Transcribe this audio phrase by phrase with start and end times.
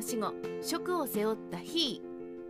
[0.00, 2.02] の死後職を背負ったヒ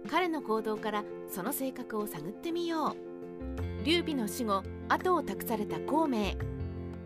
[0.05, 3.85] ー彼の行動からその性格を探ってみよう。
[3.85, 6.35] 劉備の死後後を託された孔明。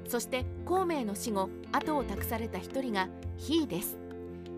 [0.07, 3.99] そして孔明の死後後を託された一人がヒーです。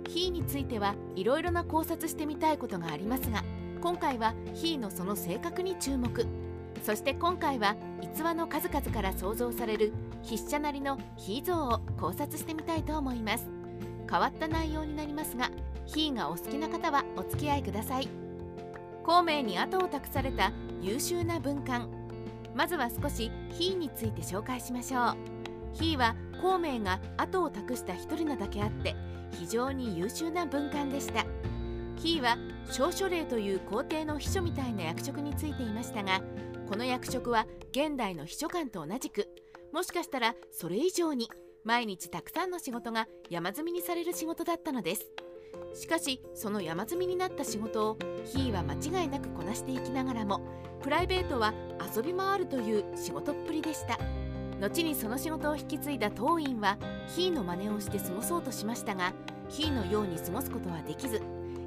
[0.09, 3.45] ヒーについてはいろいろな考察してみたいことがありますが
[3.81, 6.27] 今回はヒーのその性格に注目。
[6.83, 9.93] そして今回は逸話の数々から想像される
[10.25, 13.47] 筆者なりのヒー像を考察してみたいと思います。
[14.11, 15.51] 変わった内容になりますが
[15.87, 18.09] ヒーがお好きな方はお付き合いください。
[19.05, 21.89] 孔明に後を託された優秀な文官。
[22.55, 25.17] まずは少しヒーについて紹介しましょう。
[25.73, 28.95] ヒーは孔明が後を託した一人なだけあって
[29.31, 31.25] 非常に優秀な文官でした。
[31.97, 32.37] ヒーは
[32.71, 36.21] 少書令という皇帝の秘書みたいな役職についていましたが
[36.69, 39.29] この役職は現代の秘書官と同じく
[39.73, 41.31] もしかしたらそれ以上に
[41.65, 45.07] 毎日たくさんの仕事が山積みにされる仕事だったのです。
[45.75, 50.41] しかしその山積みになった仕事をヒーは間違いなくこなしていきながらも
[50.83, 51.53] プライベートは
[51.95, 53.99] 遊び回るという仕事っぷりでした。
[54.61, 56.79] 後にその仕事を引き継いだ当院は
[57.15, 59.13] ヒーの真似をして過ごそうとしましたが
[59.51, 61.21] ヒーのように過ごすことはできず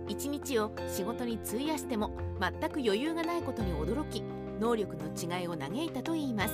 [0.08, 4.24] 一日を仕事に費やしても全く余裕がないことに驚き
[4.60, 6.54] 能力の違いを嘆いたといいます。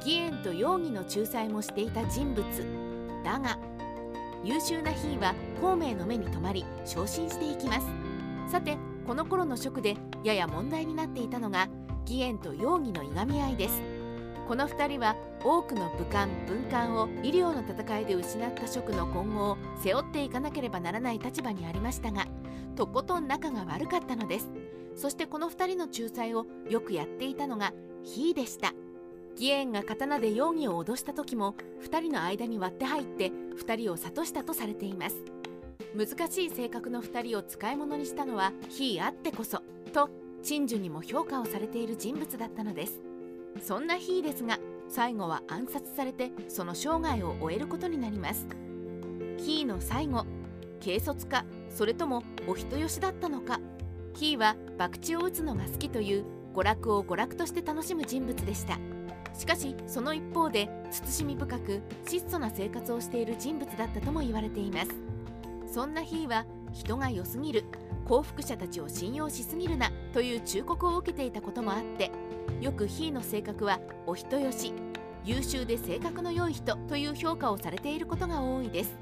[0.00, 2.44] 義援と容疑の仲裁もしていた人物。
[3.24, 3.58] だが
[4.42, 7.86] 優秀なヒーは孔明の目に留まり昇進していきます。
[8.50, 11.68] さてこの頃の職でやや問題になっていたのが
[12.06, 13.82] 義援と容疑のいがみ合いです。
[14.48, 22.26] この2人は多くの武官文官を医療の戦いで失った職の今後を背負っていかなければならない立場にありましたが
[22.74, 24.50] とことん仲が悪かったのです。
[24.96, 28.72] そしてこの2人の仲裁をよくやっていたのがヒーでした。
[29.32, 35.16] 義援が刀で容疑を脅した時も2人の間に割って入って2人を諭したとされています。
[35.94, 40.08] 難しい性格の2人を使い物にしたのはヒーあってこそと
[40.42, 43.00] 陳樹にも評価をされている人物だったのです。
[43.62, 44.58] そんなヒーですが
[44.88, 48.46] 最後は暗殺されてその生涯を終えることになります。
[49.38, 50.26] ヒーの最後
[50.80, 53.60] 軽率かそれともお人よしだったのか。
[54.14, 56.24] ヒーは博打を打つのが好きという
[56.54, 58.78] 娯楽を娯楽として楽しむ人物でした。
[59.34, 64.90] しかしその一方で慎み深く質素な生活をしている人物だったとも言われています。
[65.72, 67.64] そんなヒーは人が良すぎる
[68.04, 72.10] 幸福者たちを信用しすぎるなという忠告を受けていたこともあって
[72.60, 74.72] よくヒーの性格はお人よし
[75.24, 78.98] 優秀で性格の良い人という評価をされていることが多いです。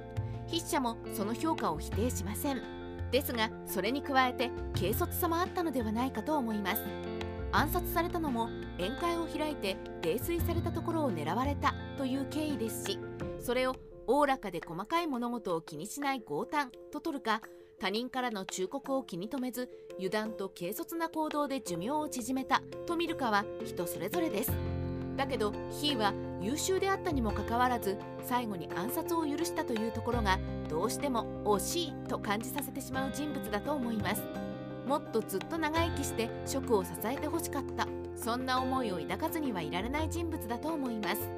[0.49, 2.63] 筆者もその評価を否定しません。
[3.11, 7.08] ですがそれに加えて軽率さもあったのではないかと思います。
[7.53, 8.49] 暗殺されたのも
[8.79, 12.99] 宴会を開いて泥酔されたところを狙われたという経緯ですし
[13.41, 13.77] それを
[14.07, 17.43] おおらかで細かい物事を気にしない強胆と取るか
[17.81, 24.53] 他人からの忠告を気に留めず油断と軽率な行動で寿命を縮めたと見るかは人それぞれです。
[25.17, 30.39] だけどヒーは優秀であったにもかかわらず最後に暗殺を許したというところが
[30.69, 34.48] どうしても惜しいと感じさせてしまう人物だと思います。
[34.89, 37.87] もっとずっと長生きして職を支えてほしかった。
[38.17, 41.31] そんな思いを抱かずにはいられない人物だと思います。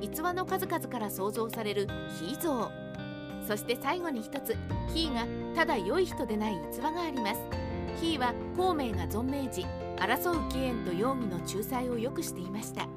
[0.00, 1.86] 逸話の数々から想像される
[2.18, 2.70] ヒー像
[3.46, 4.56] そして最後に一つ
[4.92, 7.40] ヒーがただ良い人でない逸話があります。
[8.00, 9.66] ヒーは孔明が存命時
[9.98, 12.88] 争う義援と容疑の仲裁をよくしていました。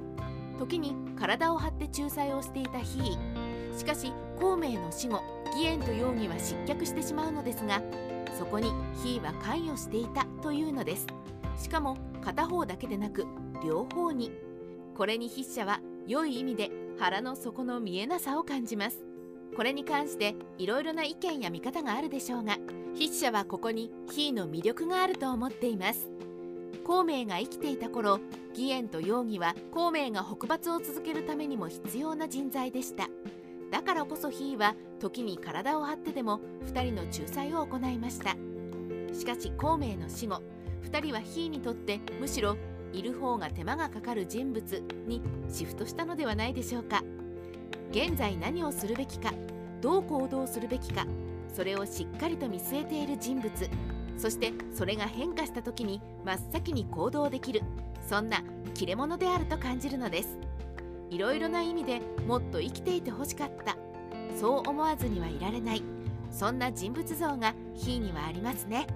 [0.57, 3.77] 時に体を張って仲裁をしていたヒー。
[3.77, 5.21] しかし孔明の死後
[5.53, 7.81] 義援と容疑は失脚してしまうのですが
[8.39, 8.71] そこに
[9.03, 11.05] ヒーは関与していたというのです。
[11.57, 13.27] しかも片方だけでなく
[13.61, 14.31] 両方に。
[14.95, 19.03] これに筆者は良い意味で腹の底の見えなさを感じます。
[19.57, 22.57] これに関していろいろな意見や見方があるでしょうが
[22.93, 26.09] 筆者はここにヒーの魅力があると思っています。
[26.85, 33.09] 孔明が生きていた頃義援と容疑は孔明が北伐を続けるためにも必要な人材でした。
[33.71, 38.35] だからこそヒーは時に体を張ってでも2人の仲裁を行いました。
[39.13, 40.41] しかし孔明の死後
[40.83, 42.57] 2人はヒーにとってむしろ
[42.93, 47.03] いる方が手間がかかる人物にシフトしたのではないでしょうか。
[47.91, 49.33] 現在何をするべきか
[49.81, 51.05] どう行動するべきか
[51.53, 53.51] それをしっかりと見据えている人物。
[54.17, 57.61] そしてそれが変化した時に真っ先に行動できる。
[58.07, 58.43] そんな
[58.73, 60.37] 切れ者であると感じるのです。
[61.09, 63.77] いろいろな意味でもっと生きていてほしかった。
[64.39, 65.83] そう思わずにはいられない。
[66.31, 68.87] そんな人物像がヒーにはありますね。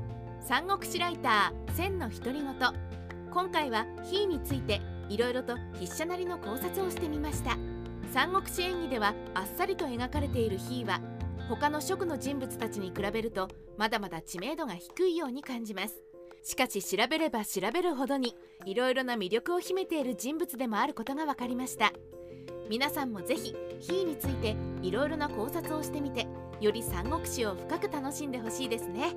[0.41, 2.53] 三国志ライター千の独り言。
[3.31, 7.57] 今回はヒーについていろいろと筆者なりの考察をしてみました。
[8.13, 11.01] 三国志演義ではあっさりと描かれているヒーは
[11.49, 16.12] 他の職の人物たちに比べるとまだまだ知名度が低いように感じます。
[16.43, 18.35] しかし調べれば調べるほどに
[18.65, 21.93] いろいろな魅力を秘めている人物でもあることが分かりました。
[22.69, 26.27] 皆さんもぜひ「ひ」についていろいろな考察をしてみて
[26.61, 29.13] より三国志を深く楽しんでほしいですね。